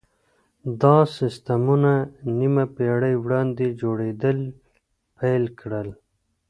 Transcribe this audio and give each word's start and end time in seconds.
دا 0.81 0.97
سيستمونه 1.17 1.93
نيمه 2.39 2.65
پېړۍ 2.75 3.15
وړاندې 3.23 3.65
جوړېدل 3.81 4.37
پيل 5.17 5.43
کړل. 5.59 5.89